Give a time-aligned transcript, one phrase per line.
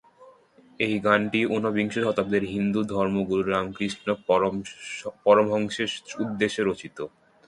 [0.79, 4.07] এই গানটি ঊনবিংশ শতাব্দীর হিন্দু ধর্মগুরু রামকৃষ্ণ
[5.25, 5.89] পরমহংসের
[6.23, 6.97] উদ্দেশ্যে রচিত।